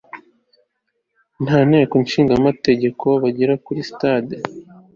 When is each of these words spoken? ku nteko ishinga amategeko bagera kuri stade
ku 1.45 1.57
nteko 1.67 1.93
ishinga 2.05 2.33
amategeko 2.39 3.05
bagera 3.23 3.53
kuri 3.65 3.79
stade 3.89 4.35